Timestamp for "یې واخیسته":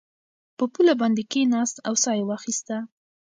2.17-2.77